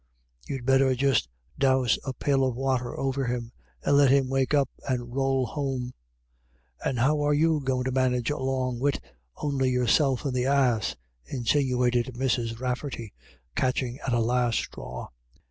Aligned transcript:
You'd 0.47 0.65
better 0.65 0.95
just 0.95 1.29
dowse 1.59 1.99
a 2.03 2.13
pail 2.13 2.43
of 2.43 2.55
water 2.55 2.97
over 2.99 3.25
him, 3.25 3.51
and 3.83 3.97
let 3.97 4.09
him 4.09 4.29
wake 4.29 4.51
up 4.51 4.67
and 4.89 5.13
rowl 5.13 5.45
home."" 5.45 5.93
And 6.83 6.97
how 6.97 7.21
are 7.23 7.35
you 7.35 7.61
goin* 7.63 7.83
to 7.83 7.91
manage 7.91 8.31
along 8.31 8.79
wid 8.79 8.99
on'y 9.35 9.67
yourself 9.69 10.25
and 10.25 10.33
the 10.33 10.47
ass?" 10.47 10.95
insinuated 11.27 12.15
Mrs. 12.15 12.59
Rafferty, 12.59 13.13
catching 13.55 13.99
at 13.99 14.11
a 14.11 14.19
last 14.19 14.57
straw. 14.57 15.09